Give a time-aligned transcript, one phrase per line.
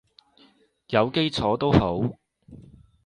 [0.87, 2.17] 有基礎都好